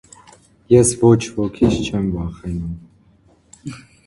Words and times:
Ես 0.75 0.93
ոչ֊ոքից 1.03 1.75
չեմ 1.83 2.09
վախենում… 2.17 2.73